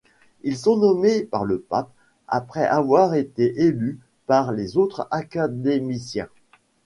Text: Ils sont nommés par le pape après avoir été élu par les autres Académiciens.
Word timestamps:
Ils 0.41 0.57
sont 0.57 0.77
nommés 0.77 1.21
par 1.21 1.45
le 1.45 1.59
pape 1.59 1.91
après 2.27 2.65
avoir 2.65 3.13
été 3.13 3.61
élu 3.61 3.99
par 4.25 4.51
les 4.51 4.75
autres 4.75 5.07
Académiciens. 5.11 6.27